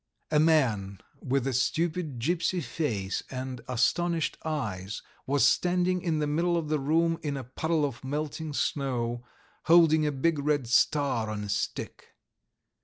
[0.31, 6.57] A man, with a stupid, gipsy face and astonished eyes, was standing in the middle
[6.57, 9.23] of the room in a puddle of melting snow,
[9.65, 12.15] holding a big red star on a stick.